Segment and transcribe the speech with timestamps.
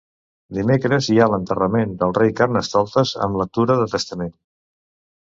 [0.57, 4.37] Dimecres hi ha l'enterrament del Rei Carnestoltes amb lectura de testament.